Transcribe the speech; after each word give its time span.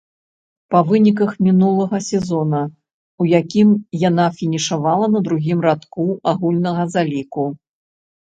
Па 0.75 0.79
выніках 0.91 1.33
мінулага 1.47 1.99
сезона, 2.05 2.61
у 3.25 3.27
якім 3.41 3.69
яна 4.07 4.25
фінішавала 4.39 5.05
на 5.17 5.23
другім 5.29 5.57
радку 5.67 6.09
агульнага 6.33 6.83
заліку. 6.97 7.45